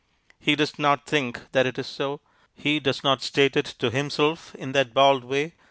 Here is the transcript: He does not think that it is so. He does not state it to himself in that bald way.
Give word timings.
He 0.39 0.55
does 0.55 0.79
not 0.79 1.05
think 1.05 1.51
that 1.51 1.67
it 1.67 1.77
is 1.77 1.85
so. 1.85 2.21
He 2.55 2.79
does 2.79 3.03
not 3.03 3.21
state 3.21 3.55
it 3.55 3.67
to 3.77 3.91
himself 3.91 4.55
in 4.55 4.71
that 4.71 4.95
bald 4.95 5.23
way. 5.23 5.53